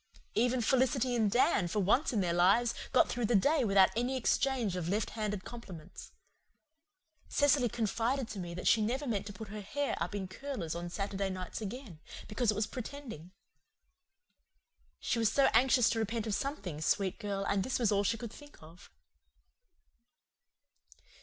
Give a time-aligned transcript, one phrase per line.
[0.33, 4.17] Even Felicity and Dan, for once in their lives, got through the day without any
[4.17, 6.11] exchange of left handed compliments.
[7.29, 10.73] Cecily confided to me that she never meant to put her hair up in curlers
[10.73, 13.29] on Saturday nights again, because it was pretending.
[14.99, 18.17] She was so anxious to repent of something, sweet girl, and this was all she
[18.17, 18.89] could think of.